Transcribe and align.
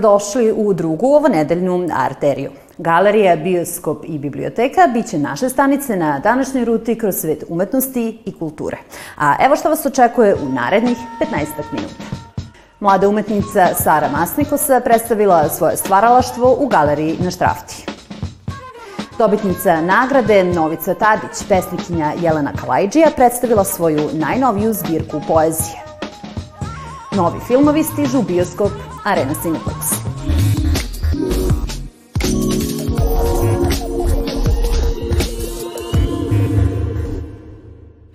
dobrodošli 0.00 0.52
u 0.52 0.72
drugu 0.72 1.06
ovonedeljnu 1.06 1.88
arteriju. 1.96 2.50
Galerija, 2.78 3.36
bioskop 3.36 4.04
i 4.04 4.18
biblioteka 4.18 4.80
biće 4.94 5.18
naše 5.18 5.48
stanice 5.48 5.96
na 5.96 6.18
današnjoj 6.18 6.64
ruti 6.64 6.98
kroz 6.98 7.14
svet 7.14 7.44
umetnosti 7.48 8.18
i 8.24 8.38
kulture. 8.38 8.76
A 9.16 9.36
evo 9.40 9.56
što 9.56 9.68
vas 9.68 9.86
očekuje 9.86 10.34
u 10.34 10.48
narednih 10.48 10.96
15 11.20 11.46
minuta. 11.72 12.04
Mlada 12.80 13.08
umetnica 13.08 13.66
Sara 13.74 14.08
Masnikosa 14.08 14.80
predstavila 14.80 15.48
svoje 15.48 15.76
stvaralaštvo 15.76 16.56
u 16.60 16.66
galeriji 16.66 17.16
na 17.20 17.30
Štrafti. 17.30 17.86
Dobitnica 19.18 19.80
nagrade 19.80 20.44
Novica 20.44 20.94
Tadić, 20.94 21.48
pesnikinja 21.48 22.12
Jelena 22.20 22.52
Kalajđija, 22.60 23.10
predstavila 23.16 23.64
svoju 23.64 24.10
najnoviju 24.12 24.72
zbirku 24.72 25.20
poezije. 25.28 25.93
Novi 27.16 27.38
filmovi 27.46 27.84
stižu 27.84 28.18
u 28.18 28.22
bioskop 28.22 28.72
Arena 29.04 29.34
Cineplex. 29.42 29.94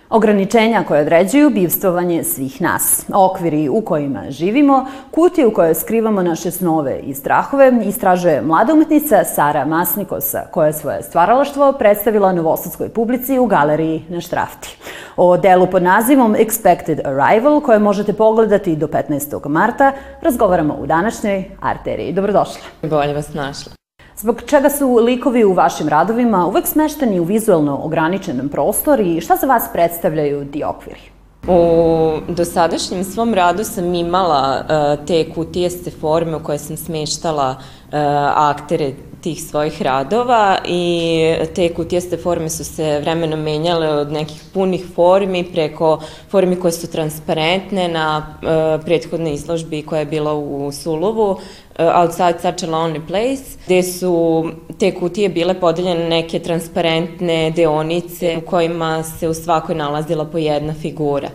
Ograničenja 0.10 0.84
koje 0.88 1.02
određuju 1.02 1.50
bivstvovanje 1.50 2.24
svih 2.24 2.62
nas, 2.62 3.06
okviri 3.14 3.70
u 3.70 3.82
kojima 3.82 4.24
živimo, 4.30 4.86
kutije 5.12 5.48
u 5.48 5.54
kojoj 5.54 5.74
skrivamo 5.74 6.22
naše 6.24 6.52
snove 6.52 7.00
i 7.00 7.14
strahove, 7.14 7.72
istražuje 7.86 8.42
mlada 8.42 8.74
umetnica 8.74 9.24
Sara 9.24 9.66
Masnikosa, 9.66 10.42
koja 10.52 10.68
je 10.68 10.74
svoje 10.74 11.04
stvaralaštvo 11.04 11.74
predstavila 11.74 12.34
novosadskoj 12.34 12.90
publici 12.90 13.40
u 13.40 13.46
galeriji 13.46 14.06
na 14.10 14.22
Štrafti. 14.22 14.78
O 15.18 15.38
delu 15.38 15.68
pod 15.68 15.84
nazivom 15.84 16.36
Expected 16.36 17.00
Arrival, 17.06 17.62
koje 17.62 17.80
možete 17.80 18.14
pogledati 18.14 18.76
do 18.76 18.88
15. 18.88 19.48
marta, 19.48 19.92
razgovaramo 20.22 20.74
u 20.74 20.86
današnjoj 20.86 21.44
arteriji. 21.62 22.14
Dobrodošla. 22.14 22.62
Bolje 22.82 23.14
vas 23.14 23.34
našla. 23.34 23.79
Zbog 24.20 24.42
čega 24.46 24.70
su 24.70 24.96
likovi 24.96 25.44
u 25.44 25.54
vašim 25.54 25.88
radovima 25.88 26.48
uvek 26.48 26.68
smešteni 26.68 27.20
u 27.20 27.24
vizualno 27.24 27.80
ograničenom 27.84 28.50
prostor 28.50 29.00
i 29.00 29.22
šta 29.22 29.36
za 29.36 29.48
vas 29.48 29.64
predstavljaju 29.74 30.52
ti 30.52 30.64
okviri? 30.64 31.00
U 31.48 32.34
dosadašnjem 32.34 33.04
svom 33.04 33.34
radu 33.34 33.64
sam 33.64 33.94
imala 33.94 34.62
uh, 34.62 35.06
te 35.06 35.34
kutijeste 35.34 35.92
forme 35.92 36.36
u 36.36 36.44
koje 36.44 36.58
sam 36.58 36.78
smeštala 36.78 37.50
uh, 37.50 37.94
aktere 38.36 38.92
tih 39.22 39.44
svojih 39.44 39.82
radova 39.82 40.58
i 40.66 41.20
te 41.56 41.74
kutijeste 41.74 42.18
forme 42.18 42.50
su 42.50 42.66
se 42.66 43.00
vremenom 43.00 43.40
menjale 43.40 43.88
od 43.88 44.12
nekih 44.12 44.44
punih 44.54 44.86
formi 44.96 45.44
preko 45.44 46.00
formi 46.30 46.56
koje 46.56 46.72
su 46.72 46.92
transparentne 46.92 47.88
na 47.88 48.18
uh, 48.18 48.86
prethodnoj 48.86 49.34
izložbi 49.34 49.82
koja 49.82 50.00
je 50.00 50.06
bila 50.06 50.34
u 50.34 50.72
Sulovu, 50.72 51.38
Outside 51.80 52.42
Such 52.42 52.64
a 52.64 52.68
Lonely 52.68 53.00
Place, 53.08 53.44
gde 53.66 53.84
su 53.84 54.46
te 54.80 54.96
kutije 54.96 55.30
bile 55.30 55.54
podeljene 55.60 56.10
neke 56.10 56.40
transparentne 56.40 57.52
deonice 57.52 58.38
u 58.38 58.42
kojima 58.42 59.04
se 59.04 59.28
u 59.28 59.34
svakoj 59.34 59.76
nalazila 59.76 60.26
po 60.26 60.38
jedna 60.38 60.74
figura. 60.74 61.30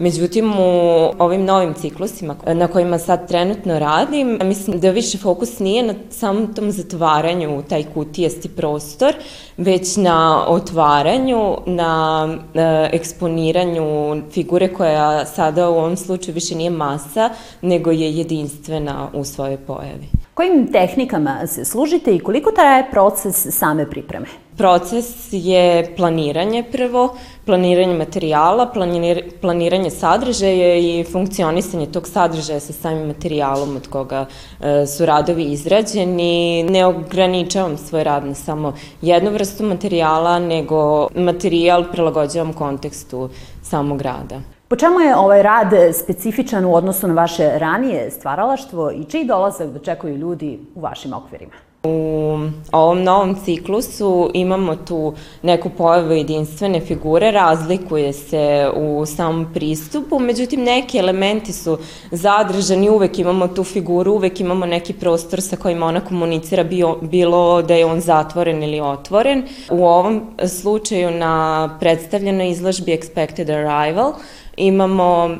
Međutim, 0.00 0.52
u 0.58 1.10
ovim 1.18 1.44
novim 1.44 1.74
ciklusima 1.74 2.36
na 2.46 2.68
kojima 2.68 2.98
sad 2.98 3.28
trenutno 3.28 3.78
radim, 3.78 4.38
mislim 4.44 4.80
da 4.80 4.90
više 4.90 5.18
fokus 5.18 5.58
nije 5.58 5.82
na 5.82 5.94
samom 6.10 6.54
tom 6.54 6.70
zatvaranju 6.70 7.58
u 7.58 7.62
taj 7.62 7.84
kutijesti 7.94 8.48
prostor, 8.48 9.14
već 9.56 9.96
na 9.96 10.44
otvaranju, 10.48 11.56
na 11.66 12.28
e, 12.54 12.88
eksponiranju 12.92 14.16
figure 14.32 14.74
koja 14.74 15.26
sada 15.26 15.70
u 15.70 15.74
ovom 15.74 15.96
slučaju 15.96 16.34
više 16.34 16.54
nije 16.54 16.70
masa, 16.70 17.30
nego 17.62 17.90
je 17.90 18.16
jedinstvena 18.16 19.08
u 19.14 19.24
svojoj 19.24 19.56
pojavi. 19.56 20.08
Kojim 20.34 20.72
tehnikama 20.72 21.46
se 21.46 21.64
služite 21.64 22.14
i 22.14 22.20
koliko 22.20 22.50
traje 22.50 22.90
proces 22.90 23.46
same 23.50 23.90
pripreme? 23.90 24.26
Proces 24.60 25.28
je 25.32 25.94
planiranje 25.96 26.64
prvo, 26.72 27.16
planiranje 27.46 27.94
materijala, 27.94 28.66
planir, 28.66 29.22
planiranje 29.40 29.90
sadržaja 29.90 30.74
i 30.76 31.04
funkcionisanje 31.12 31.86
tog 31.86 32.08
sadržaja 32.08 32.60
sa 32.60 32.72
samim 32.72 33.06
materijalom 33.06 33.76
od 33.76 33.88
koga 33.88 34.26
e, 34.60 34.86
su 34.86 35.06
radovi 35.06 35.44
izrađeni. 35.44 36.62
Ne 36.62 36.84
ograničavam 36.86 37.78
svoj 37.78 38.04
rad 38.04 38.26
na 38.26 38.34
samo 38.34 38.74
jednu 39.02 39.30
vrstu 39.30 39.64
materijala, 39.64 40.38
nego 40.38 41.08
materijal 41.14 41.84
prilagođavam 41.92 42.52
kontekstu 42.52 43.28
samog 43.62 44.02
rada. 44.02 44.40
Po 44.68 44.76
čemu 44.76 45.00
je 45.00 45.16
ovaj 45.16 45.42
rad 45.42 45.72
specifičan 45.94 46.64
u 46.64 46.74
odnosu 46.74 47.08
na 47.08 47.14
vaše 47.14 47.50
ranije 47.58 48.10
stvaralaštvo 48.10 48.90
i 48.90 49.04
čiji 49.04 49.24
dolazak 49.24 49.68
dočekuju 49.68 50.16
ljudi 50.16 50.58
u 50.74 50.80
vašim 50.80 51.12
okvirima? 51.12 51.69
U 51.84 52.38
ovom 52.72 53.02
novom 53.02 53.36
ciklusu 53.44 54.30
imamo 54.34 54.76
tu 54.76 55.14
neku 55.42 55.70
pojavu 55.70 56.12
jedinstvene 56.12 56.80
figure, 56.80 57.30
razlikuje 57.30 58.12
se 58.12 58.70
u 58.76 59.06
samom 59.06 59.46
pristupu, 59.54 60.18
međutim 60.18 60.62
neki 60.62 60.98
elementi 60.98 61.52
su 61.52 61.78
zadržani, 62.10 62.90
uvek 62.90 63.18
imamo 63.18 63.48
tu 63.48 63.64
figuru, 63.64 64.12
uvek 64.12 64.40
imamo 64.40 64.66
neki 64.66 64.92
prostor 64.92 65.40
sa 65.40 65.56
kojim 65.56 65.82
ona 65.82 66.00
komunicira, 66.00 66.64
bio, 66.64 66.96
bilo 67.02 67.62
da 67.62 67.74
je 67.74 67.86
on 67.86 68.00
zatvoren 68.00 68.62
ili 68.62 68.80
otvoren. 68.80 69.42
U 69.70 69.84
ovom 69.84 70.22
slučaju 70.48 71.10
na 71.10 71.76
predstavljenoj 71.80 72.50
izložbi 72.50 72.92
Expected 72.96 73.50
Arrival 73.50 74.12
imamo 74.60 75.28
e, 75.30 75.36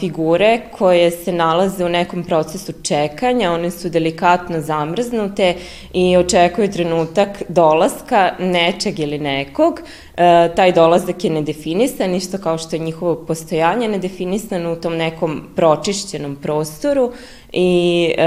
figure 0.00 0.60
koje 0.78 1.10
se 1.10 1.32
nalaze 1.32 1.84
u 1.84 1.88
nekom 1.88 2.24
procesu 2.24 2.72
čekanja, 2.82 3.52
one 3.52 3.70
su 3.70 3.88
delikatno 3.88 4.60
zamrznute 4.60 5.54
i 5.92 6.16
očekuju 6.16 6.70
trenutak 6.72 7.42
dolaska 7.48 8.32
nečeg 8.38 8.98
ili 8.98 9.18
nekog. 9.18 9.80
E, 10.16 10.54
taj 10.56 10.72
dolazak 10.72 11.24
je 11.24 11.30
nedefinisan, 11.30 12.14
isto 12.14 12.38
kao 12.38 12.58
što 12.58 12.76
je 12.76 12.80
njihovo 12.80 13.14
postojanje 13.14 13.88
nedefinisano 13.88 14.72
u 14.72 14.76
tom 14.76 14.96
nekom 14.96 15.42
pročišćenom 15.56 16.36
prostoru 16.36 17.12
i 17.52 18.10
e, 18.18 18.24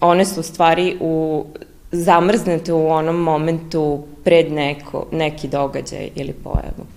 one 0.00 0.24
su 0.24 0.40
u 0.40 0.42
stvari 0.42 0.96
u 1.00 1.44
zamrznete 1.92 2.72
u 2.72 2.88
onom 2.88 3.16
momentu 3.16 4.04
pred 4.24 4.52
neko, 4.52 5.06
neki 5.12 5.48
događaj 5.48 6.10
ili 6.14 6.32
pojavu. 6.32 6.95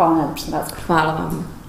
Hvala 0.00 0.14
na 0.16 0.22
današnjem 0.22 0.54
razgovoru. 0.54 0.82
Hvala 0.86 1.12
vam. 1.12 1.60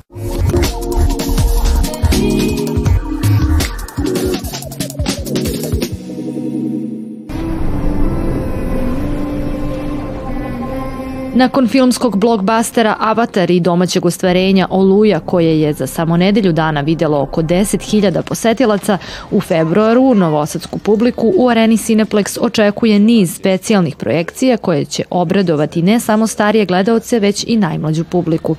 Nakon 11.41 11.67
filmskog 11.67 12.17
blokbastera 12.17 12.95
Avatar 12.99 13.51
i 13.51 13.59
domaćeg 13.59 14.05
ostvarenja 14.05 14.67
Oluja, 14.69 15.19
koje 15.19 15.61
je 15.61 15.73
za 15.73 15.87
samo 15.87 16.17
nedelju 16.17 16.51
dana 16.51 16.81
videlo 16.81 17.21
oko 17.21 17.41
10.000 17.41 18.21
posetilaca, 18.21 18.97
u 19.31 19.41
februaru 19.41 20.13
novosadsku 20.15 20.79
publiku 20.79 21.33
u 21.35 21.49
areni 21.49 21.77
Cineplex 21.77 22.37
očekuje 22.41 22.99
niz 22.99 23.35
specijalnih 23.35 23.95
projekcija 23.95 24.57
koje 24.57 24.85
će 24.85 25.03
obradovati 25.09 25.81
ne 25.81 25.99
samo 25.99 26.27
starije 26.27 26.65
gledaoce, 26.65 27.19
već 27.19 27.43
i 27.47 27.57
najmlađu 27.57 28.03
publiku. 28.03 28.55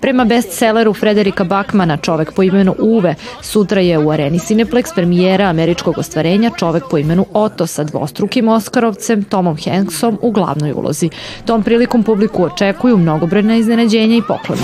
Prema 0.00 0.24
bestselleru 0.24 0.94
Frederika 0.94 1.44
Bakmana 1.44 1.96
Čovek 1.96 2.32
po 2.32 2.42
imenu 2.42 2.74
Uve, 2.78 3.14
sutra 3.42 3.80
je 3.80 3.98
u 3.98 4.10
areni 4.10 4.38
Cineplex 4.38 4.94
premijera 4.94 5.44
američkog 5.44 5.98
ostvarenja 5.98 6.50
Čovek 6.58 6.84
po 6.90 6.98
imenu 6.98 7.26
Oto 7.32 7.66
sa 7.66 7.84
dvostrukim 7.84 8.48
Oskarovcem 8.48 9.24
Tomom 9.24 9.56
Hanksom 9.64 10.18
u 10.22 10.30
glavnoj 10.30 10.72
ulozi. 10.72 11.10
Tom 11.44 11.62
prilikom 11.62 12.02
publiku 12.22 12.44
očekuju 12.44 12.96
mnogobrojna 12.96 13.56
iznenađenja 13.56 14.16
i 14.16 14.22
pokloni. 14.28 14.60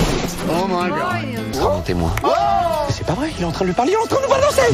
Oh 0.49 0.69
my 0.69 0.89
god. 0.89 0.99
Racontez-moi. 1.63 2.09
C'est 2.89 3.05
pas 3.07 3.15
vrai, 3.19 3.29
il 3.37 3.43
est 3.43 3.47
en 3.47 3.51
train 3.51 3.65
de 3.65 3.71
lui 3.71 3.75
parler, 3.75 3.91
il 3.91 3.95
est 3.95 4.03
en 4.03 4.09
train 4.09 4.21
de 4.21 4.27
nous 4.27 4.35
balancer. 4.35 4.69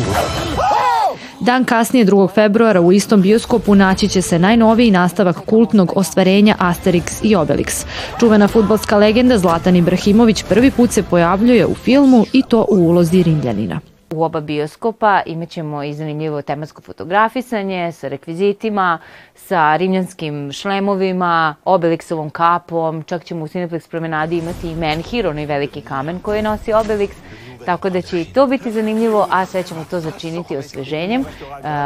Dan 1.40 1.66
kasnije 1.66 2.06
2. 2.06 2.34
februara 2.34 2.82
u 2.82 2.92
istom 2.92 3.22
bioskopu 3.22 3.76
naći 3.76 4.08
će 4.08 4.22
se 4.22 4.40
najnoviji 4.40 4.92
nastavak 4.92 5.36
kultnog 5.46 5.94
ostvarenja 5.96 6.56
Asterix 6.60 7.20
i 7.24 7.36
Obelix. 7.36 7.86
Čuvena 8.20 8.48
futbolska 8.48 8.98
legenda 8.98 9.38
Zlatan 9.38 9.76
Ibrahimović 9.76 10.44
prvi 10.44 10.72
put 10.72 10.92
se 10.92 11.04
pojavljuje 11.04 11.66
u 11.66 11.76
filmu 11.76 12.26
i 12.34 12.44
to 12.50 12.66
u 12.70 12.76
ulozi 12.76 13.24
Rimljanina. 13.24 13.80
U 14.16 14.24
oba 14.24 14.42
bioskopa. 14.42 15.22
Imaćemo 15.26 15.84
i 15.84 15.94
zanimljivo 15.94 16.42
tematsko 16.42 16.82
fotografisanje 16.82 17.92
sa 17.92 18.08
rekvizitima, 18.08 19.00
sa 19.36 19.78
rimljanskim 19.78 20.52
šlemovima, 20.52 21.56
Obelixovom 21.66 22.30
kapom, 22.30 23.04
čak 23.04 23.24
ćemo 23.24 23.44
u 23.44 23.48
Cineplex 23.48 23.90
promenadi 23.90 24.38
imati 24.38 24.72
i 24.72 24.76
Menhir, 24.76 25.28
onaj 25.28 25.46
veliki 25.46 25.82
kamen 25.82 26.20
koji 26.20 26.42
nosi 26.42 26.72
Obelix, 26.72 27.10
tako 27.66 27.90
da 27.90 28.02
će 28.02 28.22
i 28.22 28.26
to 28.26 28.48
biti 28.48 28.72
zanimljivo, 28.72 29.28
a 29.32 29.46
sve 29.46 29.64
ćemo 29.64 29.86
to 29.90 30.00
začiniti 30.00 30.58
osveženjem, 30.58 31.22
uh, 31.22 31.28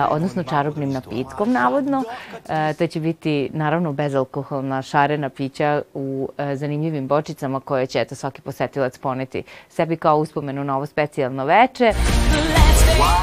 odnosno 0.10 0.44
čarobnim 0.44 0.92
napitkom, 0.92 1.52
navodno. 1.52 1.98
Uh, 1.98 2.78
to 2.78 2.88
će 2.88 3.00
biti, 3.00 3.50
naravno, 3.54 3.94
bezalkoholna 3.94 4.82
šarena 4.82 5.30
pića 5.30 5.82
u 5.94 6.30
uh, 6.30 6.46
zanimljivim 6.54 7.08
bočicama 7.08 7.60
koje 7.60 7.88
će, 7.88 8.02
eto, 8.02 8.16
svaki 8.16 8.42
posetilac 8.42 8.98
poneti 8.98 9.44
sebi 9.70 9.98
kao 9.98 10.18
uspomenu 10.18 10.64
na 10.64 10.76
ovo 10.76 10.86
specijalno 10.86 11.46
veče. 11.46 11.94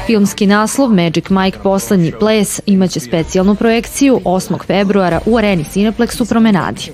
Filmski 0.05 0.47
naslov 0.47 0.89
Magic 0.89 1.29
Mike 1.29 1.57
Poslednji 1.63 2.11
ples 2.19 2.61
imaće 2.65 2.99
specijalnu 2.99 3.55
projekciju 3.55 4.19
8. 4.25 4.65
februara 4.65 5.19
u 5.25 5.37
areni 5.37 5.63
Cineplex 5.63 6.21
u 6.21 6.25
Promenadi. 6.25 6.91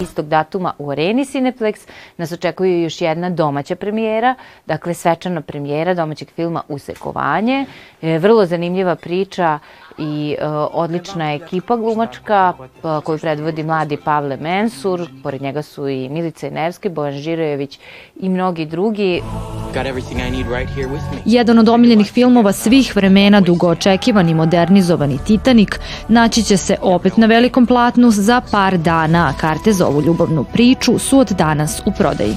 Istog 0.00 0.28
datuma 0.28 0.72
u 0.78 0.90
areni 0.90 1.24
Cineplex 1.24 1.88
nas 2.16 2.32
očekuje 2.32 2.82
još 2.82 3.00
jedna 3.00 3.30
domaća 3.30 3.76
premijera, 3.76 4.34
dakle 4.66 4.94
svečana 4.94 5.40
premijera 5.40 5.94
domaćeg 5.94 6.28
filma 6.36 6.62
Usekovanje. 6.68 7.66
E, 8.02 8.18
vrlo 8.18 8.46
zanimljiva 8.46 8.94
priča 8.94 9.58
i 9.98 10.36
e, 10.38 10.46
odlična 10.72 11.32
ekipa 11.34 11.76
glumačka 11.76 12.52
e, 12.58 12.60
koju 13.04 13.18
predvodi 13.18 13.62
mladi 13.62 13.96
Pavle 14.04 14.36
Mensur, 14.36 15.08
pored 15.22 15.42
njega 15.42 15.62
su 15.62 15.88
i 15.88 16.08
Milica 16.08 16.46
Inevski, 16.46 16.88
Bojan 16.88 17.14
Žirojević 17.14 17.78
i 18.16 18.28
mnogi 18.28 18.66
drugi. 18.66 19.22
Jedan 21.24 21.58
od 21.58 21.68
omiljenih 21.68 22.12
filmova 22.12 22.52
svih 22.52 22.96
vremena, 22.96 23.40
dugo 23.40 23.68
očekivani 23.68 24.34
modernizovani 24.34 25.18
Titanic, 25.26 25.68
naći 26.08 26.42
će 26.42 26.56
se 26.56 26.76
opet 26.82 27.16
na 27.16 27.26
velikom 27.26 27.66
platnu 27.66 28.10
za 28.10 28.40
par 28.50 28.78
dana, 28.78 29.28
a 29.28 29.40
karte 29.40 29.72
za 29.72 29.86
ovu 29.86 30.02
ljubavnu 30.02 30.44
priču 30.52 30.98
su 30.98 31.18
od 31.18 31.28
danas 31.28 31.82
u 31.86 31.92
prodaji. 31.98 32.34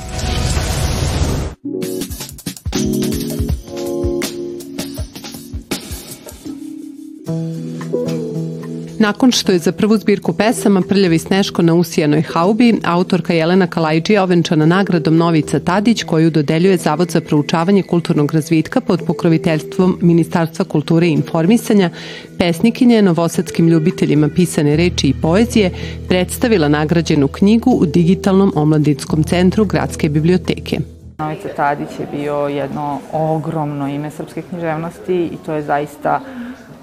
Nakon 9.02 9.32
što 9.32 9.52
je 9.52 9.60
za 9.60 9.72
prvu 9.72 9.98
zbirku 9.98 10.34
pesama 10.34 10.82
Prljavi 10.90 11.20
sneško 11.20 11.62
na 11.62 11.74
usijanoj 11.74 12.22
haubi, 12.22 12.80
autorka 12.84 13.34
Jelena 13.34 13.68
Kalajđija 13.68 14.24
ovenčana 14.24 14.66
nagradom 14.66 15.18
Novica 15.18 15.60
Tadić 15.60 16.04
koju 16.04 16.30
dodeljuje 16.30 16.78
Zavod 16.78 17.12
za 17.12 17.22
proučavanje 17.22 17.84
kulturnog 17.84 18.34
razvitka 18.34 18.82
pod 18.82 19.02
pokroviteljstvom 19.08 19.98
Ministarstva 20.02 20.66
kulture 20.66 21.08
i 21.08 21.12
informisanja, 21.12 21.90
pesnikinje 22.38 23.02
novosadskim 23.02 23.68
ljubiteljima 23.68 24.30
pisane 24.36 24.76
reči 24.76 25.08
i 25.08 25.14
poezije 25.22 25.72
predstavila 26.08 26.68
nagrađenu 26.68 27.28
knjigu 27.28 27.72
u 27.72 27.86
digitalnom 27.86 28.54
omladinskom 28.56 29.24
centru 29.24 29.66
Gradske 29.66 30.10
biblioteke. 30.10 30.80
Novica 31.18 31.48
Tadić 31.56 31.90
je 32.00 32.08
bio 32.12 32.36
jedno 32.36 33.00
ogromno 33.14 33.88
ime 33.88 34.12
srpske 34.12 34.42
književnosti 34.42 35.16
i 35.16 35.38
to 35.46 35.54
je 35.54 35.62
zaista 35.64 36.22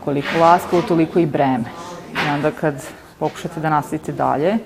koliko 0.05 0.39
lasko, 0.41 0.83
toliko 0.83 1.19
i 1.19 1.27
breme. 1.27 1.88
I 2.29 2.31
onda 2.31 2.51
kad 2.51 2.75
pokušate 3.19 3.61
da 3.61 3.71
nastavite 3.71 4.13
dalje 4.13 4.59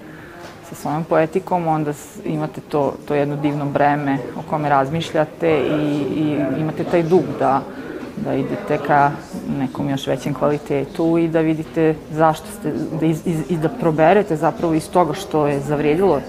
sa 0.69 0.75
svojom 0.75 1.05
poetikom, 1.05 1.67
onda 1.67 1.93
imate 2.25 2.61
to, 2.61 2.95
to 3.09 3.15
jedno 3.15 3.37
divno 3.37 3.67
breme 3.67 4.19
o 4.37 4.43
kome 4.51 4.69
razmišljate 4.69 5.51
i, 5.51 6.03
i 6.17 6.39
imate 6.59 6.85
taj 6.85 7.03
dug 7.03 7.23
da, 7.39 7.63
da 8.17 8.35
idete 8.35 8.79
ka 8.87 9.11
nekom 9.59 9.91
još 9.91 10.07
većem 10.07 10.35
kvalitetu 10.35 11.19
i 11.19 11.29
da 11.29 11.41
vidite 11.41 11.95
zašto 12.11 12.47
ste, 12.47 12.73
da, 13.01 13.07
iz, 13.07 13.27
iz, 13.27 13.41
iz, 13.49 13.61
da 13.61 13.69
proberete 13.69 14.37
zapravo 14.37 14.75
iz 14.75 14.91
toga 14.91 15.15
što 15.15 15.47
je 15.47 15.61
zavrijedilo 15.61 16.21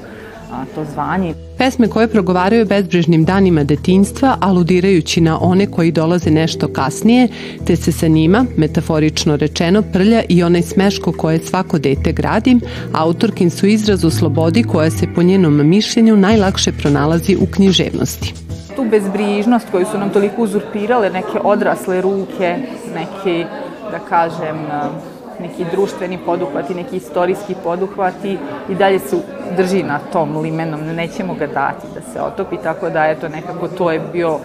to 0.76 0.86
zvanje. 0.94 1.34
Pesme 1.58 1.88
koje 1.88 2.08
progovaraju 2.08 2.66
bezbrežnim 2.66 3.26
danima 3.26 3.64
detinjstva, 3.64 4.38
aludirajući 4.42 5.22
na 5.22 5.40
one 5.42 5.68
koji 5.68 5.92
dolaze 5.92 6.32
nešto 6.32 6.68
kasnije, 6.68 7.28
te 7.66 7.76
se 7.76 7.92
sa 7.92 8.08
njima, 8.08 8.46
metaforično 8.58 9.36
rečeno, 9.36 9.82
prlja 9.82 10.22
i 10.30 10.44
onaj 10.44 10.62
smeško 10.62 11.12
koje 11.12 11.40
svako 11.40 11.80
dete 11.80 12.12
gradi, 12.12 12.60
autorkin 12.94 13.50
su 13.50 13.68
izraz 13.68 14.04
u 14.04 14.10
slobodi 14.10 14.64
koja 14.64 14.90
se 14.90 15.08
po 15.16 15.24
njenom 15.24 15.70
mišljenju 15.70 16.18
najlakše 16.18 16.72
pronalazi 16.72 17.36
u 17.36 17.46
književnosti 17.46 18.34
tu 18.76 18.84
bezbrižnost 18.90 19.68
koju 19.72 19.86
su 19.86 19.98
nam 19.98 20.10
toliko 20.10 20.42
uzurpirale 20.42 21.10
neke 21.10 21.40
odrasle 21.44 22.02
ruke, 22.02 22.58
neki, 22.96 23.46
da 23.92 24.00
kažem, 24.10 24.58
neki 25.40 25.66
društveni 25.72 26.20
poduhvati, 26.26 26.76
neki 26.76 26.96
istorijski 26.96 27.56
poduhvati 27.64 28.38
i 28.70 28.76
dalje 28.76 29.00
se 29.00 29.18
drži 29.58 29.84
na 29.84 30.00
tom 30.00 30.38
limenom, 30.38 30.82
nećemo 30.82 31.34
ga 31.34 31.48
dati 31.48 31.88
da 31.94 32.02
se 32.02 32.22
otopi, 32.22 32.58
tako 32.58 32.90
da 32.90 33.06
eto 33.06 33.30
nekako 33.30 33.68
to 33.68 33.92
je 33.92 34.02
bio 34.14 34.40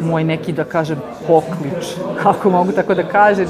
moj 0.00 0.24
neki, 0.24 0.52
da 0.52 0.64
kažem, 0.64 0.98
poklič, 1.26 1.96
ako 2.30 2.50
mogu 2.50 2.72
tako 2.72 2.94
da 2.94 3.02
kažem. 3.02 3.46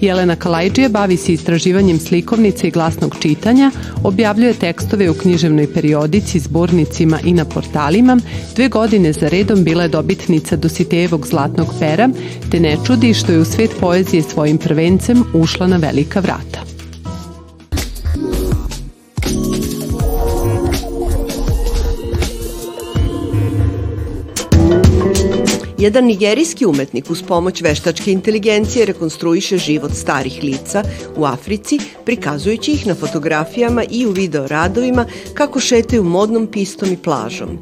Jelena 0.00 0.36
Kalajđija 0.36 0.88
bavi 0.88 1.16
se 1.16 1.32
istraživanjem 1.32 1.98
slikovnice 1.98 2.68
i 2.68 2.70
glasnog 2.70 3.16
čitanja, 3.20 3.70
objavljuje 4.04 4.54
tekstove 4.54 5.10
u 5.10 5.14
književnoj 5.14 5.72
periodici, 5.72 6.38
zbornicima 6.38 7.20
i 7.24 7.32
na 7.32 7.44
portalima, 7.44 8.18
dve 8.56 8.68
godine 8.68 9.12
za 9.12 9.28
redom 9.28 9.64
bila 9.64 9.82
je 9.82 9.88
dobitnica 9.88 10.56
Dositejevog 10.56 11.26
zlatnog 11.26 11.74
pera, 11.80 12.08
te 12.50 12.60
ne 12.60 12.76
čudi 12.86 13.14
što 13.14 13.32
je 13.32 13.38
u 13.38 13.44
svet 13.44 13.70
poezije 13.80 14.22
svojim 14.22 14.58
prvencem 14.58 15.24
ušla 15.34 15.66
na 15.66 15.76
velika 15.76 16.20
vrata. 16.20 16.65
Jedan 25.86 26.04
nigerijski 26.04 26.66
umetnik 26.66 27.10
uz 27.10 27.22
pomoć 27.22 27.60
veštačke 27.62 28.12
inteligencije 28.12 28.86
rekonstruiše 28.86 29.58
život 29.58 29.92
starih 29.94 30.38
lica 30.42 30.82
u 31.16 31.24
Africi, 31.24 31.78
prikazujući 32.04 32.72
ih 32.72 32.86
na 32.86 32.94
fotografijama 32.94 33.84
i 33.90 34.06
u 34.06 34.10
video 34.10 34.46
radovima 34.46 35.06
kako 35.34 35.60
šetaju 35.60 36.04
modnom 36.04 36.46
pistom 36.46 36.92
i 36.92 36.96
plažom. 36.96 37.58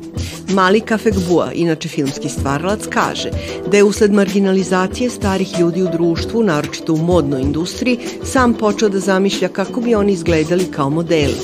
Mali 0.49 0.81
Kafekbua, 0.81 1.53
inače 1.53 1.89
filmski 1.89 2.29
stvaralac, 2.29 2.81
kaže 2.91 3.31
da 3.71 3.77
je 3.77 3.85
usled 3.85 4.13
marginalizacije 4.13 5.11
starih 5.11 5.61
ljudi 5.61 5.83
u 5.83 5.91
društvu, 5.93 6.43
naročito 6.43 6.93
u 6.93 6.97
modnoj 6.97 7.41
industriji, 7.41 7.99
sam 8.23 8.55
počeo 8.55 8.89
da 8.89 9.01
zamišlja 9.01 9.49
kako 9.49 9.81
bi 9.81 9.95
oni 9.95 10.13
izgledali 10.13 10.71
kao 10.71 10.91
modeli. 10.91 11.37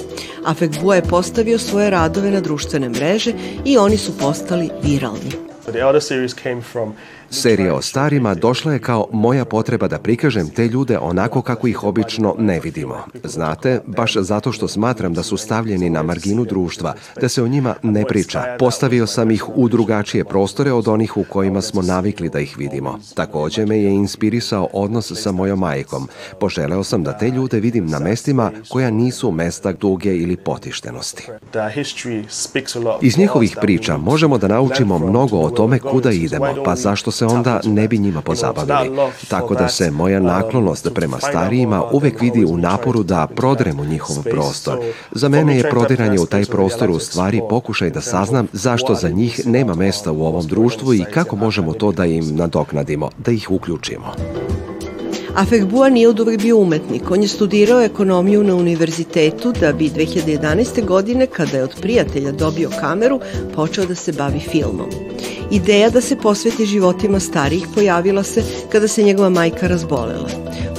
Afekbua 0.44 0.97
je 0.97 1.03
postavio 1.03 1.59
svoje 1.59 1.91
radove 1.91 2.31
na 2.31 2.41
društvene 2.41 2.88
mreže 2.88 3.33
i 3.65 3.79
oni 3.79 3.97
su 3.97 4.19
postali 4.19 4.71
viralni. 4.83 5.50
The 5.70 5.87
other 5.87 6.00
series 6.00 6.34
came 6.34 6.61
from 6.61 6.96
Serija 7.31 7.75
o 7.75 7.82
starima 7.82 8.35
došla 8.35 8.73
je 8.73 8.79
kao 8.79 9.06
moja 9.12 9.44
potreba 9.44 9.88
da 9.88 9.99
prikažem 9.99 10.49
te 10.49 10.69
ljude 10.69 10.99
onako 10.99 11.43
kako 11.43 11.67
ih 11.67 11.85
obično 11.85 12.35
ne 12.38 12.61
vidimo. 12.61 12.97
Znate, 13.25 13.81
baš 13.87 14.16
zato 14.16 14.52
što 14.52 14.69
smatram 14.69 15.14
da 15.14 15.23
su 15.23 15.37
stavljeni 15.37 15.90
na 15.90 16.02
marginu 16.02 16.45
društva, 16.45 16.95
da 17.21 17.28
se 17.28 17.43
o 17.43 17.49
njima 17.49 17.75
ne 17.83 18.04
priča. 18.04 18.57
Postavio 18.59 19.07
sam 19.07 19.31
ih 19.31 19.49
u 19.49 19.69
drugačije 19.69 20.25
prostore 20.25 20.73
od 20.73 20.88
onih 20.88 21.16
u 21.16 21.25
kojima 21.28 21.62
smo 21.62 21.83
navikli 21.83 22.28
da 22.28 22.40
ih 22.40 22.59
vidimo. 22.59 22.99
Takođe 23.14 23.66
me 23.66 23.78
je 23.78 23.90
inspirisao 23.90 24.69
odnos 24.73 25.12
sa 25.14 25.33
mojom 25.33 25.59
majkom. 25.59 26.09
Poželeo 26.40 26.85
sam 26.85 27.02
da 27.02 27.19
te 27.19 27.31
ljude 27.31 27.61
vidim 27.61 27.87
na 27.87 27.99
mestima 27.99 28.50
koja 28.69 28.90
nisu 28.90 29.31
mesta 29.31 29.73
duge 29.73 30.16
ili 30.16 30.37
potištenosti. 30.37 31.26
Iz 33.00 33.19
njihovih 33.19 33.57
priča 33.61 33.97
možemo 33.97 34.38
da 34.38 34.49
naučimo 34.49 34.99
mnogo 34.99 35.38
o 35.38 35.50
tome 35.50 35.78
kuda 35.78 36.11
idemo, 36.11 36.47
pa 36.64 36.76
zašto 36.76 37.11
se 37.21 37.27
onda 37.27 37.61
ne 37.65 37.89
bi 37.89 37.99
njima 37.99 38.21
pozabavili. 38.23 38.97
Tako 39.29 39.55
da 39.55 39.69
se 39.69 39.91
moja 39.91 40.21
naklonost 40.21 40.89
prema 40.95 41.19
starijima 41.21 41.83
uvek 41.93 42.21
vidi 42.21 42.45
u 42.45 42.57
naporu 42.57 43.03
da 43.03 43.27
prodremo 43.37 43.85
njihov 43.85 44.23
prostor. 44.23 44.79
Za 45.12 45.29
mene 45.29 45.57
je 45.57 45.71
prodiranje 45.71 46.21
u 46.21 46.27
taj 46.27 46.45
prostor 46.45 46.91
u 46.91 46.99
stvari 46.99 47.41
pokušaj 47.50 47.91
da 47.91 48.00
saznam 48.00 48.49
zašto 48.53 48.95
za 48.95 49.09
njih 49.09 49.47
nema 49.47 49.75
mesta 49.75 50.12
u 50.12 50.27
ovom 50.27 50.47
društvu 50.47 50.95
i 50.95 51.05
kako 51.15 51.37
možemo 51.37 51.73
to 51.73 51.93
da 51.93 52.07
im 52.07 52.37
nadoknadimo, 52.37 53.11
da 53.19 53.33
ih 53.33 53.50
uključimo. 53.50 54.15
Afekbua 55.40 55.88
nije 55.88 56.09
od 56.09 56.20
uvek 56.20 56.40
bio 56.42 56.56
umetnik. 56.59 57.11
On 57.11 57.23
je 57.23 57.28
studirao 57.28 57.80
ekonomiju 57.82 58.44
na 58.44 58.54
univerzitetu 58.54 59.52
da 59.61 59.73
bi 59.73 59.90
2011. 59.90 60.85
godine, 60.85 61.26
kada 61.26 61.56
je 61.56 61.62
od 61.62 61.75
prijatelja 61.80 62.32
dobio 62.32 62.70
kameru, 62.80 63.20
počeo 63.54 63.87
da 63.87 63.94
se 63.94 64.12
bavi 64.12 64.40
filmom. 64.40 64.90
Ideja 65.50 65.90
da 65.90 66.00
se 66.00 66.16
posveti 66.16 66.66
životima 66.66 67.20
starijih 67.20 67.66
pojavila 67.75 68.23
se 68.23 68.42
kada 68.73 68.88
se 68.88 69.02
njegova 69.02 69.28
majka 69.28 69.66
razbolela. 69.66 70.28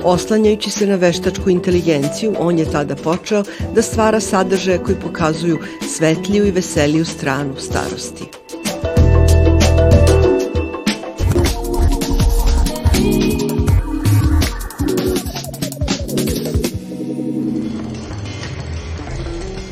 Oslanjajući 0.03 0.69
se 0.69 0.87
na 0.87 0.95
veštačku 0.95 1.49
inteligenciju, 1.49 2.33
on 2.39 2.59
je 2.59 2.71
tada 2.71 2.95
počeo 2.95 3.43
da 3.75 3.81
stvara 3.81 4.19
sadržaje 4.19 4.83
koji 4.83 4.97
pokazuju 4.99 5.57
svetliju 5.89 6.45
i 6.45 6.51
veseliju 6.51 7.05
stranu 7.05 7.53
starosti. 7.57 8.40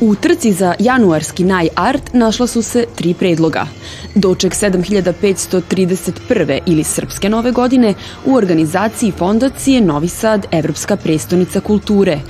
U 0.00 0.14
trci 0.14 0.52
za 0.52 0.74
januarski 0.78 1.44
Naj 1.44 1.68
Art 1.76 2.12
našla 2.12 2.46
su 2.46 2.62
se 2.62 2.84
tri 2.94 3.14
predloga. 3.14 3.66
Doček 4.14 4.52
7531. 4.52 6.58
ili 6.66 6.84
Srpske 6.84 7.28
nove 7.28 7.52
godine 7.52 7.94
u 8.26 8.34
organizaciji 8.34 9.12
fondacije 9.12 9.80
Novi 9.80 10.08
Sad 10.08 10.46
Evropska 10.50 10.96
prestonica 10.96 11.60
kulture. 11.60 12.20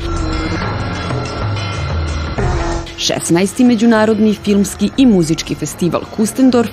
16. 2.97 3.65
Međunarodni 3.65 4.35
filmski 4.35 4.91
i 4.97 5.07
muzički 5.07 5.55
festival 5.55 6.03
Kustendorf 6.17 6.71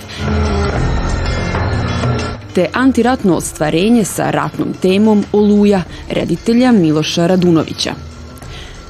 te 2.57 2.69
antiratno 2.73 3.35
ostvarenje 3.35 4.05
sa 4.05 4.31
ratnom 4.31 4.73
temom 4.81 5.23
Oluja, 5.31 5.83
reditelja 6.09 6.71
Miloša 6.71 7.27
Radunovića. 7.27 8.06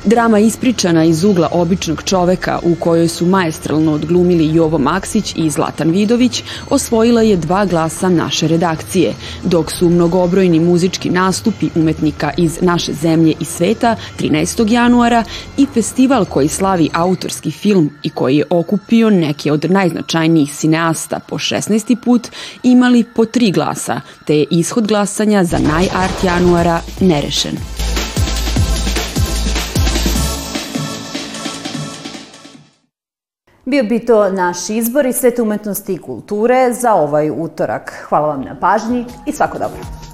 Drama 0.07 0.39
ispričana 0.39 1.03
iz 1.03 1.23
ugla 1.23 1.49
običnog 1.51 2.03
čoveka 2.03 2.59
u 2.63 2.75
kojoj 2.75 3.07
su 3.07 3.25
maestralno 3.25 3.91
odglumili 3.93 4.55
Jovo 4.55 4.77
Maksić 4.77 5.33
i 5.35 5.49
Zlatan 5.49 5.91
Vidović 5.91 6.43
osvojila 6.69 7.21
je 7.21 7.35
dva 7.35 7.65
glasa 7.65 8.09
naše 8.09 8.47
redakcije, 8.47 9.13
dok 9.43 9.71
su 9.71 9.89
mnogobrojni 9.89 10.59
muzički 10.59 11.09
nastupi 11.09 11.69
umetnika 11.75 12.31
iz 12.37 12.61
naše 12.61 12.93
zemlje 12.93 13.33
i 13.39 13.45
sveta 13.45 13.95
13. 14.19 14.71
januara 14.71 15.23
i 15.57 15.67
festival 15.73 16.25
koji 16.25 16.47
slavi 16.47 16.89
autorski 16.93 17.51
film 17.51 17.89
i 18.03 18.09
koji 18.09 18.37
je 18.37 18.45
okupio 18.49 19.09
neke 19.09 19.51
od 19.51 19.71
najznačajnijih 19.71 20.53
sineasta 20.53 21.19
po 21.19 21.37
16. 21.37 21.95
put 21.95 22.27
imali 22.63 23.03
po 23.03 23.25
tri 23.25 23.51
glasa, 23.51 24.01
te 24.25 24.37
je 24.37 24.45
ishod 24.49 24.87
glasanja 24.87 25.43
za 25.43 25.57
najart 25.57 26.23
januara 26.23 26.81
nerešen. 26.99 27.76
Bio 33.67 33.83
bi 33.83 33.99
to 33.99 34.29
naš 34.29 34.69
izbor 34.69 35.05
i 35.05 35.13
svet 35.13 35.39
umetnosti 35.39 35.93
i 35.93 35.97
kulture 35.97 36.73
za 36.73 36.93
ovaj 36.93 37.29
utorak. 37.29 38.05
Hvala 38.09 38.27
vam 38.27 38.41
na 38.41 38.55
pažnji 38.59 39.05
i 39.25 39.31
svako 39.31 39.57
dobro. 39.57 40.06